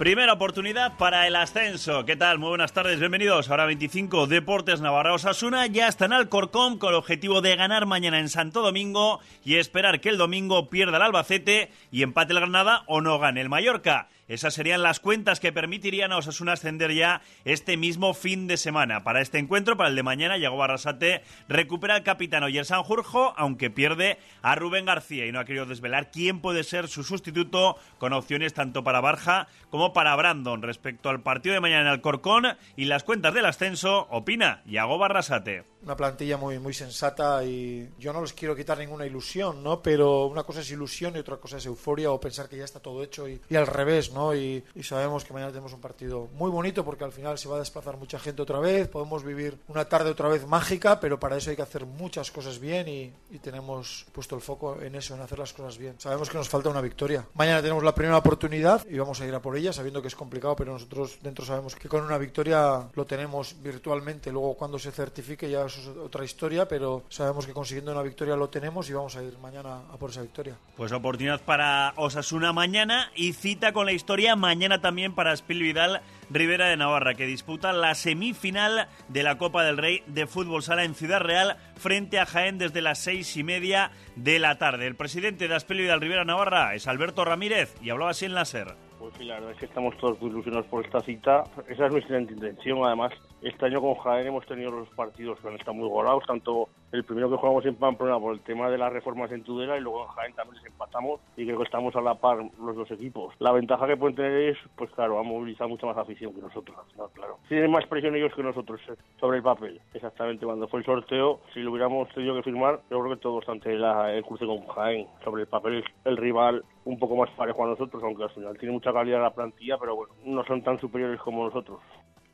[0.00, 2.06] Primera oportunidad para el ascenso.
[2.06, 2.38] ¿Qué tal?
[2.38, 3.50] Muy buenas tardes, bienvenidos.
[3.50, 8.18] Ahora 25 Deportes Navarra Osasuna ya está en Alcorcón con el objetivo de ganar mañana
[8.18, 12.82] en Santo Domingo y esperar que el domingo pierda el Albacete y empate el Granada
[12.86, 14.08] o no gane el Mallorca.
[14.30, 19.02] Esas serían las cuentas que permitirían a Osasuna ascender ya este mismo fin de semana.
[19.02, 23.70] Para este encuentro, para el de mañana, Yago Barrasate recupera al capitán Oyer Sanjurjo, aunque
[23.70, 28.12] pierde a Rubén García y no ha querido desvelar quién puede ser su sustituto, con
[28.12, 30.62] opciones tanto para Barja como para Brandon.
[30.62, 35.64] Respecto al partido de mañana en Alcorcón y las cuentas del ascenso, opina Yago Barrasate
[35.82, 39.82] una plantilla muy, muy sensata y yo no les quiero quitar ninguna ilusión, ¿no?
[39.82, 42.80] Pero una cosa es ilusión y otra cosa es euforia o pensar que ya está
[42.80, 44.34] todo hecho y, al revés, ¿no?
[44.34, 47.58] Y, sabemos que mañana tenemos un partido muy bonito porque al final se va a
[47.60, 51.50] desplazar mucha gente otra vez, podemos vivir una tarde otra vez mágica, pero para eso
[51.50, 55.20] hay que hacer muchas cosas bien y, y tenemos puesto el foco en eso, en
[55.20, 55.94] hacer las cosas bien.
[55.98, 57.24] Sabemos que nos falta una victoria.
[57.34, 60.16] Mañana tenemos la primera oportunidad y vamos a ir a por ella sabiendo que es
[60.16, 64.32] complicado, pero nosotros dentro sabemos que con una victoria lo tenemos virtualmente.
[64.32, 68.36] Luego cuando se certifique ya eso es otra historia, pero sabemos que consiguiendo una victoria
[68.36, 70.56] lo tenemos y vamos a ir mañana a por esa victoria.
[70.76, 76.02] Pues oportunidad para Osasuna mañana y cita con la historia mañana también para Spil Vidal
[76.30, 80.84] Rivera de Navarra, que disputa la semifinal de la Copa del Rey de Fútbol Sala
[80.84, 84.86] en Ciudad Real frente a Jaén desde las seis y media de la tarde.
[84.86, 88.44] El presidente de Aspil Vidal Rivera Navarra es Alberto Ramírez y hablaba así en la
[88.44, 88.74] SER.
[88.98, 91.44] Pues sí, la verdad es que estamos todos muy ilusionados por esta cita.
[91.68, 93.12] Esa es nuestra intención, además.
[93.42, 97.04] Este año con Jaén hemos tenido los partidos que han estado muy golados, tanto el
[97.04, 100.02] primero que jugamos en Pamplona por el tema de las reformas en Tudela y luego
[100.02, 103.34] en Jaén también les empatamos y creo que estamos a la par los dos equipos.
[103.38, 106.76] La ventaja que pueden tener es, pues claro, han movilizado mucha más afición que nosotros,
[107.14, 107.38] claro.
[107.48, 109.80] Tienen más presión ellos que nosotros eh, sobre el papel.
[109.94, 113.48] Exactamente, cuando fue el sorteo, si lo hubiéramos tenido que firmar, yo creo que todos
[113.48, 115.06] ante la, el cruce con Jaén.
[115.24, 118.74] Sobre el papel, el rival un poco más parejo a nosotros, aunque al final tiene
[118.74, 121.80] mucha calidad la plantilla, pero bueno, no son tan superiores como nosotros.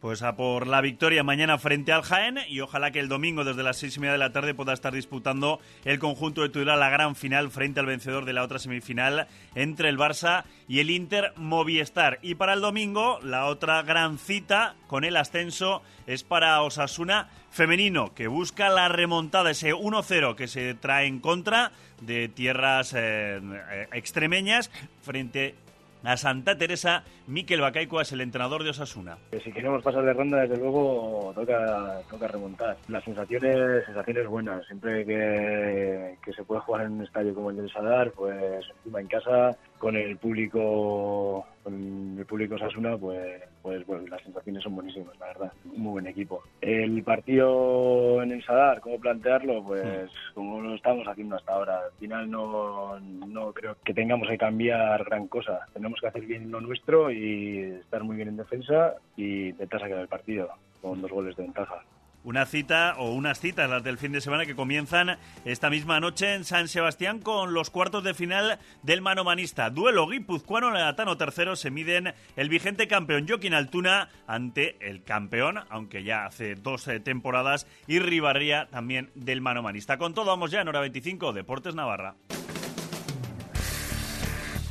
[0.06, 3.64] Pues a por la victoria mañana frente al Jaén y ojalá que el domingo desde
[3.64, 6.90] las seis y media de la tarde pueda estar disputando el conjunto de Tudela la
[6.90, 11.32] gran final frente al vencedor de la otra semifinal entre el Barça y el Inter
[11.34, 12.20] Movistar.
[12.22, 18.14] Y para el domingo la otra gran cita con el ascenso es para Osasuna femenino
[18.14, 23.88] que busca la remontada, ese 1-0 que se trae en contra de tierras eh, eh,
[23.90, 24.70] extremeñas
[25.02, 25.56] frente
[26.04, 29.18] a Santa Teresa, Miquel Bacaico es el entrenador de Osasuna.
[29.42, 32.76] Si queremos pasar de ronda, desde luego toca, toca remontar.
[32.88, 34.66] Las sensaciones, sensaciones buenas.
[34.66, 39.00] Siempre que, que se puede jugar en un estadio como el del Sadar, pues encima
[39.00, 44.76] en casa, con el público con el público Sasuna, pues, pues bueno, las sensaciones son
[44.76, 45.52] buenísimas, la verdad.
[45.64, 46.44] Muy buen equipo.
[46.60, 49.64] El partido en el Sadar, ¿cómo plantearlo?
[49.64, 51.78] Pues como lo estamos haciendo hasta ahora.
[51.78, 55.66] Al final no, no creo que tengamos que cambiar gran cosa.
[55.72, 59.98] Tenemos que hacer bien lo nuestro y estar muy bien en defensa y intentar sacar
[59.98, 60.48] el partido
[60.80, 61.82] con dos goles de ventaja
[62.26, 66.34] una cita o unas citas, las del fin de semana, que comienzan esta misma noche
[66.34, 69.70] en San Sebastián con los cuartos de final del manomanista.
[69.70, 76.02] Duelo guipuzcoano Atano tercero se miden el vigente campeón Joaquín Altuna ante el campeón, aunque
[76.02, 79.96] ya hace dos eh, temporadas, y Ribarría también del manomanista.
[79.96, 82.16] Con todo, vamos ya en hora 25, Deportes Navarra.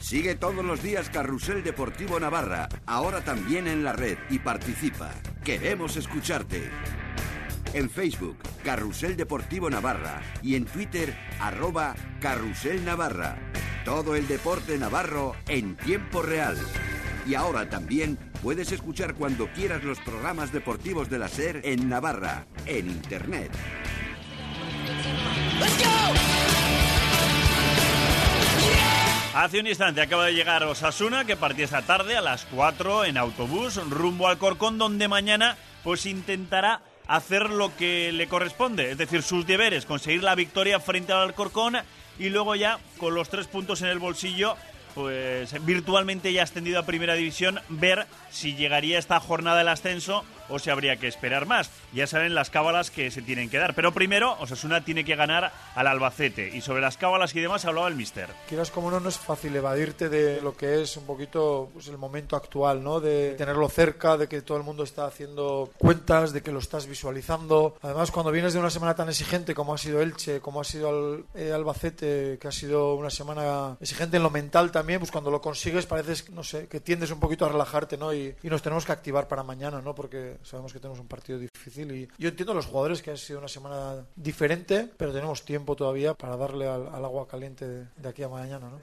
[0.01, 5.09] Sigue todos los días Carrusel Deportivo Navarra, ahora también en la red y participa.
[5.43, 6.69] Queremos escucharte
[7.75, 13.37] en Facebook, Carrusel Deportivo Navarra y en Twitter, arroba Carrusel Navarra.
[13.83, 16.57] Todo el deporte navarro en tiempo real.
[17.27, 22.47] Y ahora también puedes escuchar cuando quieras los programas deportivos de la SER en Navarra,
[22.65, 23.51] en Internet.
[29.35, 33.17] Hace un instante acaba de llegar Osasuna, que partía esta tarde a las 4 en
[33.17, 39.21] autobús rumbo al Corcón, donde mañana pues intentará hacer lo que le corresponde, es decir,
[39.23, 41.77] sus deberes, conseguir la victoria frente al Alcorcón
[42.17, 44.55] y luego ya con los tres puntos en el bolsillo
[44.95, 50.59] pues virtualmente ya ascendido a Primera División, ver si llegaría esta jornada del ascenso o
[50.59, 51.69] si habría que esperar más.
[51.93, 53.75] Ya saben las cábalas que se tienen que dar.
[53.75, 56.55] Pero primero, Osasuna tiene que ganar al Albacete.
[56.55, 58.29] Y sobre las cábalas y demás hablaba el mister.
[58.47, 61.97] Quieras como no, no es fácil evadirte de lo que es un poquito pues, el
[61.97, 62.99] momento actual, ¿no?
[62.99, 66.87] De tenerlo cerca, de que todo el mundo está haciendo cuentas, de que lo estás
[66.87, 67.77] visualizando.
[67.81, 71.23] Además, cuando vienes de una semana tan exigente como ha sido Elche, como ha sido
[71.33, 75.41] eh, Albacete, que ha sido una semana exigente en lo mental también, pues cuando lo
[75.41, 78.13] consigues parece, no sé, que tiendes un poquito a relajarte, ¿no?
[78.13, 79.95] Y, y nos tenemos que activar para mañana, ¿no?
[79.95, 83.17] Porque sabemos que tenemos un partido difícil y yo entiendo a los jugadores que ha
[83.17, 88.23] sido una semana diferente, pero tenemos tiempo todavía para darle al, agua caliente de, aquí
[88.23, 88.81] a mañana, ¿no?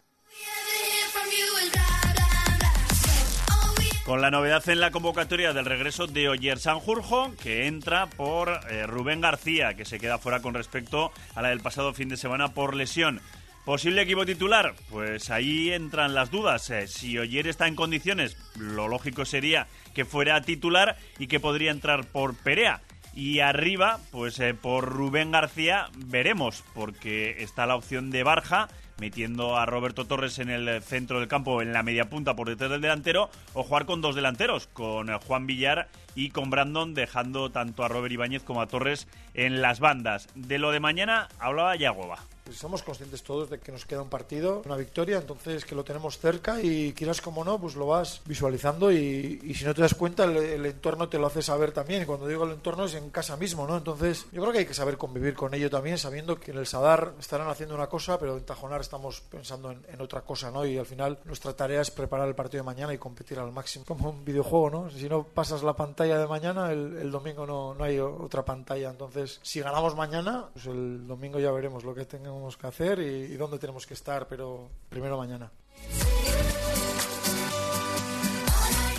[4.04, 8.84] Con la novedad en la convocatoria del regreso de Oyer Sanjurjo, que entra por eh,
[8.84, 12.52] Rubén García, que se queda fuera con respecto a la del pasado fin de semana
[12.52, 13.20] por lesión.
[13.64, 14.74] ¿Posible equipo titular?
[14.90, 16.68] Pues ahí entran las dudas.
[16.70, 21.70] Eh, si Oyer está en condiciones, lo lógico sería que fuera titular y que podría
[21.70, 22.80] entrar por Perea.
[23.14, 28.68] Y arriba, pues eh, por Rubén García veremos, porque está la opción de Barja,
[28.98, 32.70] metiendo a Roberto Torres en el centro del campo, en la media punta por detrás
[32.70, 37.50] del delantero, o jugar con dos delanteros, con eh, Juan Villar y con Brandon, dejando
[37.50, 40.28] tanto a Robert Ibáñez como a Torres en las bandas.
[40.34, 42.18] De lo de mañana hablaba Yagoba.
[42.44, 45.84] Pues somos conscientes todos de que nos queda un partido, una victoria, entonces que lo
[45.84, 49.94] tenemos cerca y quieras como no, pues lo vas visualizando y, si no te das
[49.94, 52.02] cuenta el, entorno te lo hace saber también.
[52.02, 53.76] Y cuando digo el entorno es en casa mismo, ¿no?
[53.76, 56.66] Entonces yo creo que hay que saber convivir con ello también, sabiendo que en el
[56.66, 60.66] Sadar estarán haciendo una cosa, pero en Tajonar estamos pensando en, en otra cosa, ¿no?
[60.66, 63.84] Y al final nuestra tarea es preparar el partido de mañana y competir al máximo,
[63.84, 64.90] como un videojuego, ¿no?
[64.90, 68.90] Si no pasas la pantalla de mañana, el, el domingo no, no hay otra pantalla.
[68.90, 73.32] Entonces, si ganamos mañana, pues el domingo ya veremos lo que tengamos que hacer y,
[73.32, 75.50] y dónde tenemos que estar, pero primero mañana.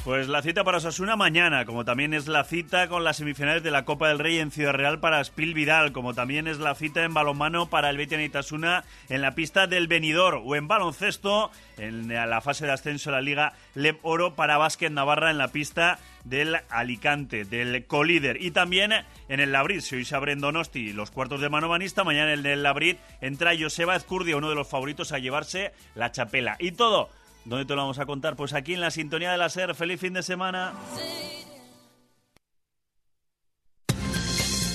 [0.03, 3.71] Pues la cita para Osasuna mañana, como también es la cita con las semifinales de
[3.71, 7.05] la Copa del Rey en Ciudad Real para Spil Vidal, como también es la cita
[7.05, 12.09] en balonmano para el Betis Itasuna en la pista del Benidorm o en baloncesto en
[12.09, 15.99] la fase de ascenso de la Liga Leb Oro para Básquet Navarra en la pista
[16.25, 18.43] del Alicante, del colíder.
[18.43, 18.91] Y también
[19.29, 22.45] en el Labrit, si hoy se abren Donosti los cuartos de mano manista, mañana en
[22.45, 26.57] el Labrit entra Joseba Ezcurdia, uno de los favoritos a llevarse la chapela.
[26.59, 27.09] Y todo
[27.45, 28.35] ¿Dónde te lo vamos a contar?
[28.35, 29.73] Pues aquí en la sintonía de la.
[29.73, 30.73] Feliz fin de semana.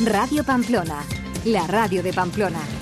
[0.04, 1.02] Radio Pamplona,
[1.44, 2.77] la radio de Pamplona.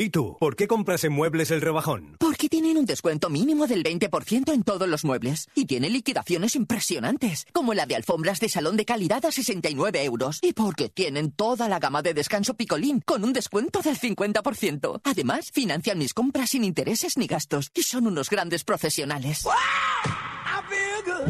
[0.00, 0.38] ¿Y tú?
[0.40, 2.16] ¿Por qué compras en Muebles el Rebajón?
[2.18, 5.46] Porque tienen un descuento mínimo del 20% en todos los muebles.
[5.54, 10.38] Y tienen liquidaciones impresionantes, como la de alfombras de salón de calidad a 69 euros.
[10.40, 15.02] Y porque tienen toda la gama de descanso picolín, con un descuento del 50%.
[15.04, 17.70] Además, financian mis compras sin intereses ni gastos.
[17.74, 19.44] Y son unos grandes profesionales.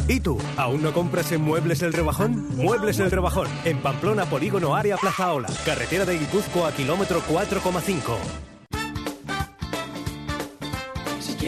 [0.07, 0.39] ¿Y tú?
[0.57, 2.55] ¿Aún no compras en Muebles el Rebajón?
[2.55, 8.50] Muebles el Rebajón, en Pamplona, Polígono Área Plaza Ola, carretera de Guipúzcoa, kilómetro 4,5.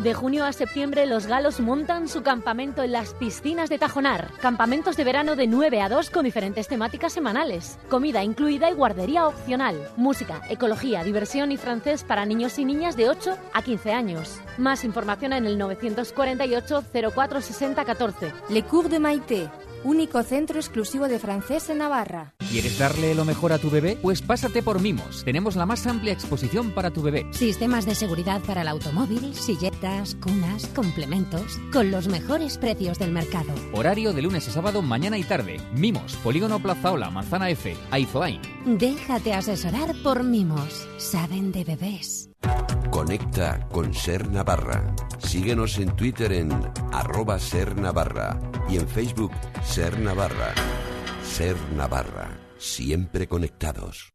[0.00, 4.30] De junio a septiembre los galos montan su campamento en las piscinas de Tajonar.
[4.40, 7.78] Campamentos de verano de 9 a 2 con diferentes temáticas semanales.
[7.88, 9.88] Comida incluida y guardería opcional.
[9.96, 14.40] Música, ecología, diversión y francés para niños y niñas de 8 a 15 años.
[14.58, 16.84] Más información en el 948
[17.14, 18.32] 04 60 14.
[18.50, 19.50] Le Cours de Maite.
[19.84, 22.34] Único centro exclusivo de francés en Navarra.
[22.50, 23.98] ¿Quieres darle lo mejor a tu bebé?
[24.00, 25.24] Pues pásate por Mimos.
[25.24, 27.26] Tenemos la más amplia exposición para tu bebé.
[27.32, 33.52] Sistemas de seguridad para el automóvil, silletas, cunas, complementos, con los mejores precios del mercado.
[33.72, 35.60] Horario de lunes a sábado, mañana y tarde.
[35.74, 38.40] Mimos, Polígono Plazaola, Manzana F, Aizoain.
[38.64, 40.86] Déjate asesorar por Mimos.
[40.98, 42.30] Saben de bebés.
[42.90, 44.94] Conecta con Ser Navarra.
[45.18, 46.52] Síguenos en Twitter en
[46.92, 48.38] arroba Ser Navarra
[48.72, 49.32] y en Facebook
[49.64, 50.54] Ser Navarra.
[51.22, 52.30] Ser Navarra.
[52.56, 54.12] Siempre conectados.